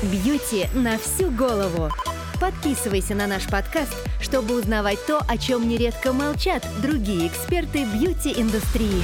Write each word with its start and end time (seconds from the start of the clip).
Бьюти 0.00 0.68
на 0.74 0.96
всю 0.96 1.28
голову. 1.28 1.90
Подписывайся 2.40 3.16
на 3.16 3.26
наш 3.26 3.48
подкаст, 3.48 3.92
чтобы 4.20 4.56
узнавать 4.56 5.04
то, 5.08 5.18
о 5.28 5.36
чем 5.36 5.68
нередко 5.68 6.12
молчат 6.12 6.64
другие 6.80 7.26
эксперты 7.26 7.84
бьюти-индустрии. 7.84 9.02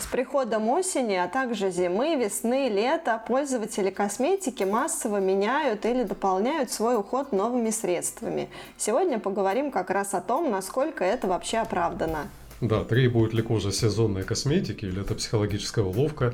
С 0.00 0.06
приходом 0.06 0.70
осени, 0.70 1.16
а 1.16 1.28
также 1.28 1.70
зимы, 1.70 2.16
весны, 2.16 2.70
лета 2.70 3.22
пользователи 3.28 3.90
косметики 3.90 4.64
массово 4.64 5.18
меняют 5.18 5.84
или 5.84 6.04
дополняют 6.04 6.70
свой 6.70 6.96
уход 6.96 7.32
новыми 7.32 7.68
средствами. 7.68 8.48
Сегодня 8.78 9.18
поговорим 9.18 9.70
как 9.70 9.90
раз 9.90 10.14
о 10.14 10.22
том, 10.22 10.50
насколько 10.50 11.04
это 11.04 11.26
вообще 11.26 11.58
оправдано. 11.58 12.28
Да, 12.62 12.84
требует 12.84 13.34
ли 13.34 13.42
кожа 13.42 13.70
сезонной 13.70 14.22
косметики 14.22 14.86
или 14.86 15.02
это 15.02 15.14
психологическая 15.14 15.84
уловка, 15.84 16.32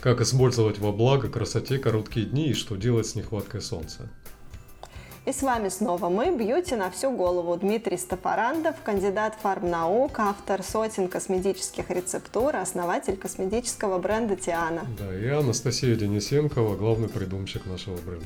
как 0.00 0.20
использовать 0.20 0.78
во 0.78 0.92
благо 0.92 1.28
красоте 1.28 1.78
короткие 1.78 2.26
дни 2.26 2.48
и 2.48 2.54
что 2.54 2.76
делать 2.76 3.06
с 3.06 3.14
нехваткой 3.14 3.60
солнца. 3.60 4.08
И 5.26 5.32
с 5.32 5.42
вами 5.42 5.68
снова 5.68 6.08
мы, 6.08 6.34
Бьюти 6.34 6.74
на 6.76 6.90
всю 6.90 7.10
голову. 7.10 7.54
Дмитрий 7.56 7.98
Стопорандов, 7.98 8.76
кандидат 8.82 9.36
фармнаук, 9.42 10.18
автор 10.18 10.62
сотен 10.62 11.08
косметических 11.08 11.90
рецептур, 11.90 12.56
основатель 12.56 13.16
косметического 13.18 13.98
бренда 13.98 14.36
Тиана. 14.36 14.86
Да, 14.98 15.14
и 15.14 15.26
Анастасия 15.28 15.94
Денисенкова, 15.94 16.74
главный 16.74 17.08
придумщик 17.08 17.66
нашего 17.66 17.96
бренда. 17.98 18.24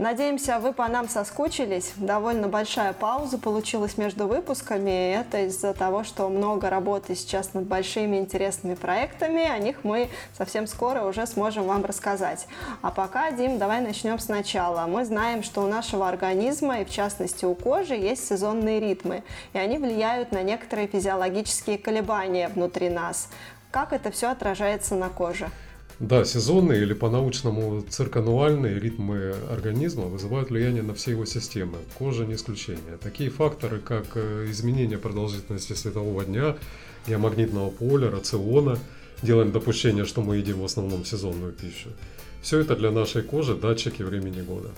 Надеемся, 0.00 0.58
вы 0.60 0.72
по 0.72 0.88
нам 0.88 1.10
соскучились. 1.10 1.92
Довольно 1.96 2.48
большая 2.48 2.94
пауза 2.94 3.36
получилась 3.36 3.98
между 3.98 4.26
выпусками. 4.26 5.12
Это 5.12 5.40
из-за 5.40 5.74
того, 5.74 6.04
что 6.04 6.26
много 6.30 6.70
работы 6.70 7.14
сейчас 7.14 7.52
над 7.52 7.64
большими 7.64 8.16
интересными 8.16 8.76
проектами. 8.76 9.46
О 9.46 9.58
них 9.58 9.80
мы 9.82 10.08
совсем 10.32 10.66
скоро 10.66 11.02
уже 11.04 11.26
сможем 11.26 11.64
вам 11.64 11.84
рассказать. 11.84 12.46
А 12.80 12.90
пока, 12.90 13.30
Дим, 13.30 13.58
давай 13.58 13.82
начнем 13.82 14.18
сначала. 14.18 14.86
Мы 14.86 15.04
знаем, 15.04 15.42
что 15.42 15.60
у 15.60 15.66
нашего 15.66 16.08
организма, 16.08 16.80
и 16.80 16.86
в 16.86 16.90
частности 16.90 17.44
у 17.44 17.54
кожи, 17.54 17.94
есть 17.94 18.26
сезонные 18.26 18.80
ритмы. 18.80 19.22
И 19.52 19.58
они 19.58 19.76
влияют 19.76 20.32
на 20.32 20.42
некоторые 20.42 20.88
физиологические 20.88 21.76
колебания 21.76 22.48
внутри 22.48 22.88
нас. 22.88 23.28
Как 23.70 23.92
это 23.92 24.10
все 24.10 24.30
отражается 24.30 24.94
на 24.94 25.10
коже? 25.10 25.50
Да, 26.00 26.24
сезонные 26.24 26.80
или 26.80 26.94
по-научному 26.94 27.82
циркануальные 27.82 28.80
ритмы 28.80 29.34
организма 29.50 30.04
вызывают 30.04 30.48
влияние 30.48 30.82
на 30.82 30.94
все 30.94 31.10
его 31.10 31.26
системы. 31.26 31.76
Кожа 31.98 32.24
не 32.24 32.36
исключение. 32.36 32.96
Такие 33.02 33.28
факторы, 33.28 33.80
как 33.80 34.06
э, 34.14 34.46
изменение 34.48 34.96
продолжительности 34.96 35.74
светового 35.74 36.24
дня, 36.24 36.56
геомагнитного 37.06 37.68
поля, 37.68 38.10
рациона, 38.10 38.78
делаем 39.20 39.52
допущение, 39.52 40.06
что 40.06 40.22
мы 40.22 40.38
едим 40.38 40.60
в 40.60 40.64
основном 40.64 41.04
сезонную 41.04 41.52
пищу. 41.52 41.90
Все 42.42 42.60
это 42.60 42.74
для 42.74 42.90
нашей 42.90 43.22
кожи 43.22 43.54
датчики 43.54 44.02
времени 44.02 44.40
года. 44.40 44.70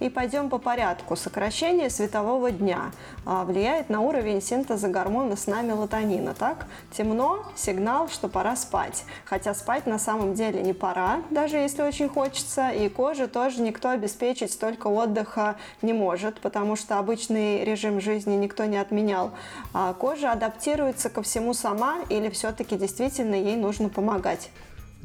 И 0.00 0.08
пойдем 0.08 0.50
по 0.50 0.58
порядку. 0.58 1.14
Сокращение 1.14 1.88
светового 1.88 2.50
дня 2.50 2.90
а, 3.24 3.44
влияет 3.44 3.88
на 3.88 4.00
уровень 4.00 4.42
синтеза 4.42 4.88
гормона 4.88 5.36
сна 5.36 5.62
мелатонина. 5.62 6.34
Так? 6.34 6.66
Темно– 6.90 7.44
сигнал, 7.56 8.08
что 8.08 8.28
пора 8.28 8.56
спать. 8.56 9.04
Хотя 9.24 9.54
спать 9.54 9.86
на 9.86 9.98
самом 9.98 10.34
деле 10.34 10.62
не 10.62 10.72
пора, 10.72 11.22
даже 11.30 11.56
если 11.56 11.82
очень 11.82 12.08
хочется. 12.08 12.70
И 12.70 12.88
коже 12.88 13.28
тоже 13.28 13.62
никто 13.62 13.90
обеспечить 13.90 14.52
столько 14.52 14.88
отдыха 14.88 15.56
не 15.80 15.92
может, 15.92 16.40
потому 16.40 16.74
что 16.74 16.98
обычный 16.98 17.64
режим 17.64 18.00
жизни 18.00 18.34
никто 18.34 18.64
не 18.64 18.78
отменял. 18.78 19.30
А 19.72 19.94
кожа 19.94 20.32
адаптируется 20.32 21.08
ко 21.08 21.22
всему 21.22 21.54
сама 21.54 21.98
или 22.08 22.28
все-таки 22.30 22.76
действительно 22.76 23.36
ей 23.36 23.56
нужно 23.56 23.88
помогать? 23.88 24.50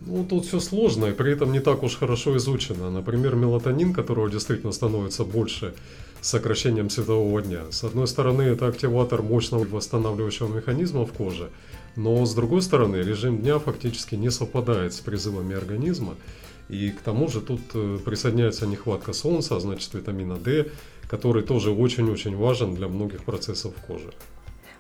Ну, 0.05 0.25
тут 0.25 0.45
все 0.45 0.59
сложно 0.59 1.05
и 1.05 1.14
при 1.14 1.33
этом 1.33 1.52
не 1.52 1.59
так 1.59 1.83
уж 1.83 1.97
хорошо 1.97 2.38
изучено. 2.38 2.89
Например, 2.89 3.36
мелатонин, 3.36 3.94
которого 3.94 4.30
действительно 4.30 4.72
становится 4.72 5.23
больше 5.23 5.73
с 6.22 6.30
сокращением 6.30 6.89
светового 6.89 7.42
дня. 7.42 7.61
С 7.72 7.83
одной 7.83 8.08
стороны, 8.08 8.44
это 8.44 8.67
активатор 8.67 9.22
мощного 9.22 9.65
восстанавливающего 9.65 10.54
механизма 10.54 11.05
в 11.05 11.14
коже, 11.14 11.49
но 11.95 12.26
с 12.26 12.33
другой 12.33 12.61
стороны, 12.61 12.98
режим 12.98 13.39
дня 13.39 13.60
фактически 13.60 14.15
не 14.15 14.32
совпадает 14.32 14.93
с 14.93 14.99
призывами 14.99 15.55
организма. 15.55 16.16
И 16.70 16.92
к 16.92 17.02
тому 17.02 17.27
же 17.27 17.42
тут 17.42 17.61
э, 17.73 17.98
присоединяется 18.05 18.67
нехватка 18.67 19.11
солнца, 19.11 19.55
а 19.55 19.60
значит 19.60 19.92
витамина 19.93 20.36
D, 20.37 20.70
который 21.10 21.42
тоже 21.42 21.71
очень-очень 21.71 22.36
важен 22.36 22.76
для 22.76 22.87
многих 22.87 23.23
процессов 23.23 23.73
в 23.76 23.86
коже. 23.86 24.11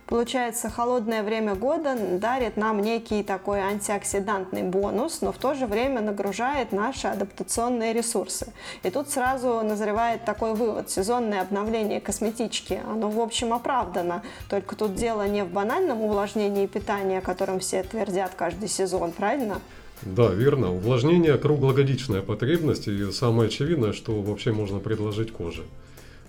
Получается, 0.09 0.71
холодное 0.71 1.21
время 1.21 1.53
года 1.53 1.95
дарит 1.95 2.57
нам 2.57 2.81
некий 2.81 3.21
такой 3.21 3.59
антиоксидантный 3.59 4.63
бонус, 4.63 5.21
но 5.21 5.31
в 5.31 5.37
то 5.37 5.53
же 5.53 5.67
время 5.67 6.01
нагружает 6.01 6.71
наши 6.71 7.05
адаптационные 7.05 7.93
ресурсы. 7.93 8.51
И 8.81 8.89
тут 8.89 9.11
сразу 9.11 9.61
назревает 9.61 10.25
такой 10.25 10.55
вывод. 10.55 10.89
Сезонное 10.89 11.41
обновление 11.41 12.01
косметички, 12.01 12.79
оно 12.91 13.11
в 13.11 13.19
общем 13.19 13.53
оправдано. 13.53 14.23
Только 14.49 14.75
тут 14.75 14.95
дело 14.95 15.27
не 15.27 15.43
в 15.43 15.49
банальном 15.49 16.01
увлажнении 16.01 16.65
питания, 16.65 17.19
о 17.19 17.21
котором 17.21 17.59
все 17.59 17.83
твердят 17.83 18.31
каждый 18.35 18.67
сезон, 18.67 19.11
правильно? 19.11 19.61
Да, 20.01 20.29
верно. 20.29 20.73
Увлажнение– 20.73 21.37
круглогодичная 21.37 22.23
потребность, 22.23 22.87
и 22.87 23.11
самое 23.11 23.49
очевидное, 23.49 23.93
что 23.93 24.19
вообще 24.21 24.53
можно 24.53 24.79
предложить 24.79 25.31
коже. 25.31 25.65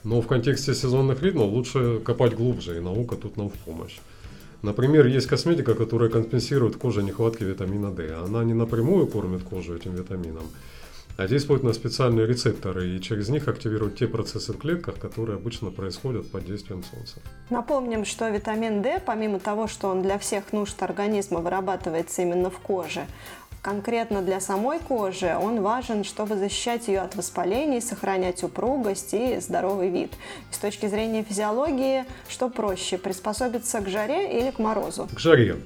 Но 0.05 0.21
в 0.21 0.27
контексте 0.27 0.75
сезонных 0.75 1.22
ритмов 1.22 1.50
лучше 1.50 2.00
копать 2.00 2.34
глубже, 2.34 2.77
и 2.77 2.81
наука 2.81 3.16
тут 3.16 3.37
нам 3.37 3.50
в 3.50 3.55
помощь. 3.55 3.99
Например, 4.62 5.06
есть 5.06 5.27
косметика, 5.27 5.75
которая 5.75 6.11
компенсирует 6.11 6.77
коже 6.77 7.03
нехватки 7.03 7.44
витамина 7.44 7.91
D. 7.91 8.15
Она 8.15 8.44
не 8.44 8.55
напрямую 8.55 9.06
кормит 9.06 9.43
кожу 9.43 9.75
этим 9.75 9.94
витамином, 9.94 10.44
а 11.16 11.27
действует 11.27 11.62
на 11.62 11.72
специальные 11.72 12.27
рецепторы 12.27 12.91
и 12.91 13.00
через 13.00 13.28
них 13.28 13.49
активирует 13.49 13.97
те 13.97 14.06
процессы 14.06 14.53
в 14.53 14.59
клетках, 14.59 14.99
которые 14.99 15.37
обычно 15.37 15.71
происходят 15.71 16.31
под 16.31 16.44
действием 16.44 16.83
солнца. 16.83 17.21
Напомним, 17.50 18.05
что 18.05 18.28
витамин 18.28 18.83
D, 18.83 19.03
помимо 19.05 19.39
того, 19.39 19.66
что 19.66 19.89
он 19.89 20.03
для 20.03 20.19
всех 20.19 20.53
нужд 20.53 20.83
организма 20.83 21.41
вырабатывается 21.41 22.22
именно 22.22 22.50
в 22.50 22.59
коже, 22.59 23.06
конкретно 23.62 24.22
для 24.22 24.41
самой 24.41 24.78
кожи, 24.78 25.37
он 25.41 25.62
важен, 25.62 26.04
чтобы 26.04 26.37
защищать 26.37 26.88
ее 26.88 27.00
от 27.00 27.16
воспалений, 27.16 27.81
сохранять 27.81 28.43
упругость 28.43 29.15
и 29.15 29.38
здоровый 29.41 29.91
вид. 29.91 30.12
И 30.50 30.54
с 30.54 30.59
точки 30.59 30.87
зрения 30.87 31.22
физиологии, 31.22 32.04
что 32.28 32.48
проще, 32.48 32.98
приспособиться 32.98 33.81
к 33.81 33.88
жаре 33.88 34.41
или 34.41 34.50
к 34.50 34.59
морозу? 34.59 35.09
К 35.15 35.19
жаре. 35.19 35.56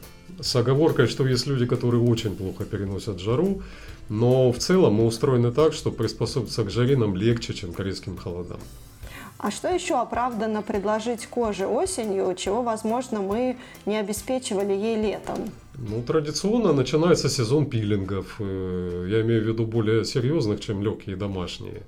С 0.41 0.56
оговоркой, 0.56 1.06
что 1.06 1.27
есть 1.27 1.47
люди, 1.47 1.66
которые 1.66 2.03
очень 2.03 2.34
плохо 2.34 2.65
переносят 2.65 3.21
жару, 3.21 3.62
но 4.09 4.53
в 4.53 4.59
целом 4.59 4.94
мы 4.94 5.06
устроены 5.06 5.53
так, 5.53 5.72
что 5.72 5.91
приспособиться 5.91 6.65
к 6.65 6.71
жаре 6.71 6.97
нам 6.97 7.15
легче, 7.15 7.55
чем 7.55 7.72
к 7.72 7.81
резким 7.81 8.16
холодам. 8.16 8.59
А 9.38 9.50
что 9.50 9.69
еще 9.69 10.00
оправданно 10.00 10.62
предложить 10.62 11.26
коже 11.26 11.66
осенью, 11.66 12.34
чего, 12.34 12.62
возможно, 12.62 13.21
мы 13.21 13.56
не 13.84 13.97
обеспечивали 13.97 14.72
ей 14.72 14.97
летом? 14.97 15.50
Ну, 15.77 16.03
традиционно 16.03 16.73
начинается 16.73 17.29
сезон 17.29 17.67
пилингов. 17.67 18.37
Э, 18.39 19.07
я 19.11 19.23
имею 19.23 19.43
в 19.43 19.47
виду 19.47 19.67
более 19.67 20.05
серьезных, 20.05 20.61
чем 20.61 20.83
легкие 20.83 21.17
домашние. 21.17 21.83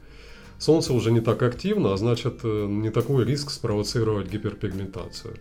Солнце 0.58 0.92
уже 0.92 1.12
не 1.12 1.20
так 1.20 1.42
активно, 1.42 1.92
а 1.92 1.96
значит 1.96 2.40
э, 2.42 2.66
не 2.68 2.90
такой 2.90 3.24
риск 3.24 3.50
спровоцировать 3.50 4.28
гиперпигментацию. 4.28 5.34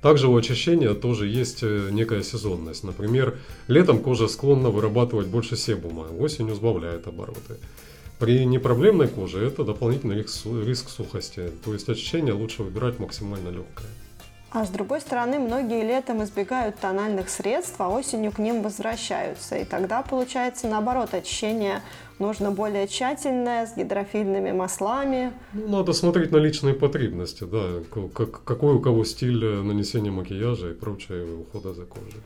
Также 0.00 0.28
у 0.28 0.36
очищения 0.36 0.94
тоже 0.94 1.28
есть 1.28 1.62
э, 1.62 1.88
некая 1.90 2.22
сезонность. 2.22 2.82
Например, 2.82 3.38
летом 3.68 3.98
кожа 3.98 4.26
склонна 4.26 4.70
вырабатывать 4.70 5.26
больше 5.26 5.56
себума, 5.56 6.06
осенью 6.18 6.54
сбавляет 6.54 7.06
обороты. 7.06 7.56
При 8.18 8.44
непроблемной 8.46 9.08
коже 9.08 9.44
это 9.44 9.64
дополнительный 9.64 10.16
риск, 10.16 10.46
риск 10.46 10.88
сухости, 10.88 11.50
то 11.64 11.72
есть 11.72 11.88
очищение 11.88 12.32
лучше 12.32 12.62
выбирать 12.62 12.98
максимально 12.98 13.48
легкое. 13.48 13.88
А 14.54 14.66
с 14.66 14.68
другой 14.68 15.00
стороны, 15.00 15.38
многие 15.38 15.82
летом 15.82 16.22
избегают 16.22 16.76
тональных 16.76 17.30
средств, 17.30 17.76
а 17.78 17.88
осенью 17.88 18.32
к 18.32 18.38
ним 18.38 18.62
возвращаются. 18.62 19.56
И 19.56 19.64
тогда 19.64 20.02
получается 20.02 20.66
наоборот, 20.68 21.14
очищение 21.14 21.80
нужно 22.18 22.50
более 22.50 22.86
тщательное, 22.86 23.66
с 23.66 23.74
гидрофильными 23.74 24.52
маслами. 24.52 25.32
Ну, 25.54 25.68
надо 25.68 25.94
смотреть 25.94 26.32
на 26.32 26.36
личные 26.36 26.74
потребности, 26.74 27.44
да, 27.44 27.80
как, 28.14 28.44
какой 28.44 28.74
у 28.74 28.80
кого 28.80 29.04
стиль 29.04 29.42
нанесения 29.42 30.10
макияжа 30.10 30.70
и 30.70 30.74
прочее 30.74 31.24
ухода 31.34 31.72
за 31.72 31.86
кожей. 31.86 32.20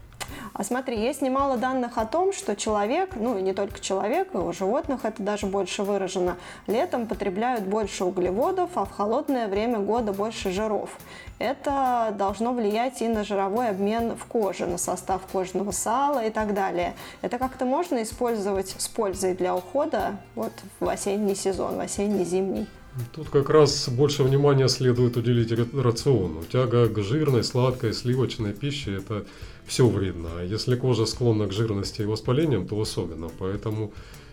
А 0.53 0.65
смотри, 0.65 0.99
есть 0.99 1.23
немало 1.23 1.57
данных 1.57 1.99
о 1.99 2.07
том, 2.07 2.33
что 2.33 2.57
человек, 2.57 3.11
ну 3.17 3.37
и 3.37 3.43
не 3.43 3.53
только 3.53 3.81
человек, 3.81 4.35
и 4.35 4.39
у 4.39 4.53
животных 4.53 5.05
это 5.05 5.23
даже 5.23 5.47
больше 5.47 5.83
выражено, 5.83 6.37
летом 6.67 7.07
потребляют 7.07 7.65
больше 7.65 8.05
углеводов, 8.05 8.71
а 8.75 8.85
в 8.85 8.91
холодное 8.91 9.49
время 9.49 9.79
года 9.79 10.13
больше 10.13 10.51
жиров. 10.51 10.91
Это 11.39 12.15
должно 12.17 12.53
влиять 12.53 13.03
и 13.03 13.09
на 13.09 13.25
жировой 13.25 13.69
обмен 13.69 14.17
в 14.17 14.25
коже, 14.25 14.67
на 14.67 14.79
состав 14.79 15.23
кожного 15.31 15.71
сала 15.71 16.25
и 16.25 16.31
так 16.31 16.55
далее. 16.55 16.95
Это 17.21 17.39
как-то 17.39 17.65
можно 17.65 18.03
использовать 18.03 18.75
с 18.79 18.89
пользой 18.89 19.35
для 19.35 19.55
ухода 19.55 20.17
вот, 20.35 20.53
в 20.81 20.89
осенний 20.89 21.35
сезон, 21.35 21.77
в 21.77 21.81
осенний-зимний? 21.81 22.67
Тут 23.15 23.29
как 23.29 23.51
раз 23.51 23.89
больше 23.89 24.23
внимания 24.23 24.69
следует 24.69 25.17
уделить 25.17 25.53
рациону. 25.75 26.45
Тяга 26.51 26.89
к 26.89 27.03
жирной, 27.03 27.45
сладкой, 27.45 27.93
сливочной 27.93 28.53
пище– 28.53 28.95
это 28.97 29.25
все 29.67 29.87
вредно. 29.87 30.29
А 30.39 30.45
если 30.45 30.77
кожа 30.77 31.07
склонна 31.07 31.47
к 31.47 31.53
жирности 31.53 32.03
и 32.03 32.07
воспалениям, 32.07 32.67
то 32.67 32.81
особенно. 32.81 33.31
Поэтому 33.39 33.93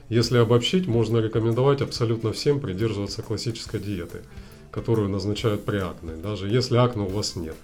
Если 0.10 0.38
обобщить, 0.38 0.88
можно 0.88 1.20
рекомендовать 1.20 1.82
абсолютно 1.82 2.34
всем 2.34 2.60
придерживаться 2.60 3.22
классической 3.22 3.80
диеты, 3.80 4.22
которую 4.72 5.10
назначают 5.10 5.66
при 5.66 5.78
акне, 5.78 6.14
даже 6.22 6.50
если 6.50 6.78
акне 6.78 7.04
у 7.04 7.08
вас 7.08 7.36
нет. 7.36 7.56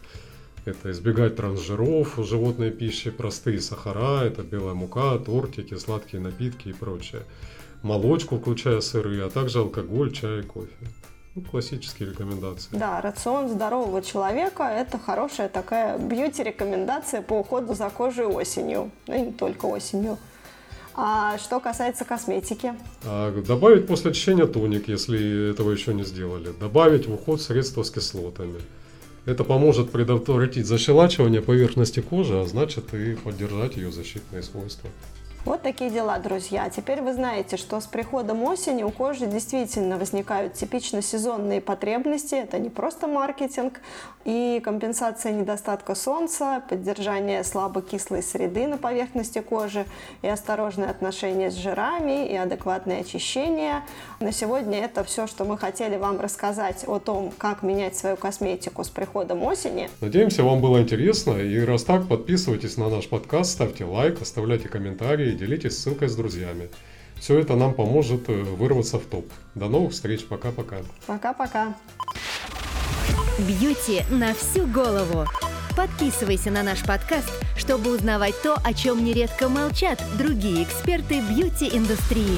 Это 0.66 0.92
избегать 0.92 1.36
трансжиров 1.36 2.18
животной 2.18 2.72
пище, 2.72 3.12
простые 3.12 3.60
сахара, 3.60 4.24
это 4.24 4.44
белая 4.44 4.74
мука, 4.74 5.18
тортики, 5.18 5.76
сладкие 5.76 6.22
напитки 6.22 6.70
и 6.70 6.74
прочее. 6.74 7.24
Молочку, 7.82 8.38
включая 8.38 8.82
сыры, 8.82 9.22
а 9.22 9.30
также 9.30 9.60
алкоголь, 9.60 10.12
чай, 10.12 10.44
кофе. 10.44 10.70
Ну, 11.36 11.44
классические 11.44 12.10
рекомендации. 12.10 12.70
Да, 12.72 13.00
рацион 13.02 13.50
здорового 13.50 14.02
человека– 14.02 14.64
это 14.64 14.98
хорошая 14.98 15.48
такая 15.48 15.98
бьюти-рекомендация 15.98 17.22
по 17.22 17.40
уходу 17.40 17.74
за 17.76 17.90
кожей 17.90 18.26
осенью. 18.26 18.92
Ну 19.08 19.16
и 19.16 19.22
не 19.28 19.32
только 19.32 19.66
осенью. 19.66 20.18
А 20.96 21.38
что 21.38 21.62
касается 21.62 22.04
косметики? 22.04 22.74
А, 23.06 23.32
добавить 23.44 23.88
после 23.88 24.12
очищения 24.12 24.48
тоник, 24.48 24.90
если 24.90 25.52
этого 25.52 25.72
еще 25.72 25.94
не 25.94 26.04
сделали. 26.04 26.52
Добавить 26.60 27.08
в 27.08 27.14
уход 27.14 27.42
средства 27.42 27.84
с 27.84 27.92
кислотами. 27.92 28.60
Это 29.26 29.44
поможет 29.44 29.92
предотвратить 29.92 30.66
защелачивание 30.66 31.42
поверхности 31.42 32.02
кожи, 32.02 32.38
а 32.38 32.46
значит 32.46 32.94
и 32.94 33.16
поддержать 33.16 33.78
ее 33.78 33.92
защитные 33.92 34.44
свойства. 34.44 34.90
Вот 35.50 35.64
такие 35.64 35.90
дела, 35.90 36.20
друзья. 36.20 36.70
Теперь 36.70 37.02
вы 37.02 37.12
знаете, 37.12 37.58
что 37.58 37.82
с 37.82 37.88
приходом 37.88 38.44
осени 38.44 38.84
у 38.84 38.92
кожи 38.92 39.26
действительно 39.26 39.98
возникают 39.98 40.54
типично 40.54 41.02
сезонные 41.02 41.60
потребности. 41.60 42.36
Это 42.36 42.60
не 42.60 42.70
просто 42.70 43.08
маркетинг 43.08 43.82
и 44.26 44.62
компенсация 44.64 45.32
недостатка 45.32 45.96
солнца, 45.96 46.62
поддержание 46.70 47.44
слабокислой 47.44 48.22
среды 48.22 48.68
на 48.68 48.78
поверхности 48.78 49.40
кожи 49.40 49.88
и 50.22 50.28
осторожное 50.28 50.92
отношение 50.92 51.50
с 51.50 51.56
жирами 51.56 52.28
и 52.28 52.36
адекватное 52.36 53.02
очищение. 53.02 53.82
На 54.20 54.32
сегодня 54.32 54.78
это 54.78 55.04
все, 55.04 55.26
что 55.26 55.46
мы 55.46 55.58
хотели 55.58 55.98
вам 55.98 56.20
рассказать 56.20 56.84
о 56.86 57.00
том, 57.00 57.34
как 57.36 57.64
менять 57.64 57.98
свою 57.98 58.18
косметику 58.18 58.84
с 58.84 58.90
приходом 58.90 59.42
осени. 59.42 59.90
Надеемся, 60.00 60.44
вам 60.44 60.62
было 60.62 60.80
интересно. 60.80 61.40
И 61.40 61.60
раз 61.60 61.86
так, 61.86 62.08
подписывайтесь 62.08 62.78
на 62.78 62.90
наш 62.90 63.10
подкаст, 63.10 63.54
ставьте 63.54 63.84
лайк, 63.84 64.22
оставляйте 64.22 64.70
комментарии 64.70 65.39
делитесь 65.40 65.78
ссылкой 65.78 66.10
с 66.10 66.16
друзьями. 66.16 66.70
Все 67.20 67.40
это 67.40 67.56
нам 67.56 67.74
поможет 67.74 68.30
э, 68.30 68.34
вырваться 68.34 69.00
в 69.00 69.06
топ. 69.06 69.26
До 69.56 69.68
новых 69.68 69.94
встреч, 69.94 70.26
пока-пока. 70.26 70.78
Пока-пока. 71.08 71.76
Бьюти 73.40 74.04
на 74.10 74.34
всю 74.34 74.68
голову. 74.68 75.26
Подписывайся 75.76 76.52
на 76.52 76.62
наш 76.64 76.84
подкаст, 76.84 77.30
чтобы 77.58 77.96
узнавать 77.96 78.36
то, 78.42 78.56
о 78.64 78.74
чем 78.74 79.04
нередко 79.04 79.48
молчат 79.48 80.02
другие 80.18 80.64
эксперты 80.64 81.22
бьюти-индустрии. 81.22 82.38